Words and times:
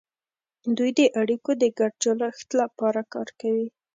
دوی 0.77 0.89
د 0.99 1.01
اړیکو 1.21 1.51
د 1.61 1.63
ګډ 1.79 1.93
جوړښت 2.03 2.49
لپاره 2.61 3.01
کار 3.13 3.29
کوي 3.41 3.67